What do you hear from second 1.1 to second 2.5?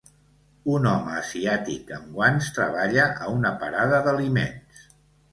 asiàtic amb guants